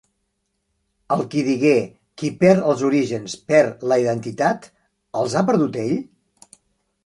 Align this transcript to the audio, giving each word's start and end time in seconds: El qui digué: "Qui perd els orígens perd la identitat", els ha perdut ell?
El 1.15 1.19
qui 1.33 1.43
digué: 1.49 1.73
"Qui 2.21 2.31
perd 2.41 2.65
els 2.71 2.81
orígens 2.89 3.37
perd 3.53 3.87
la 3.93 4.01
identitat", 4.07 4.69
els 5.23 5.37
ha 5.43 5.47
perdut 5.51 5.83
ell? 5.87 5.97